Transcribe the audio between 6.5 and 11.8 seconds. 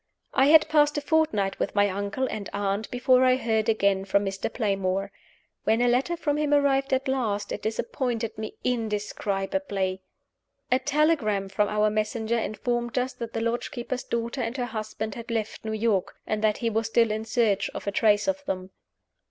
arrived at last, it disappointed me indescribably. A telegram from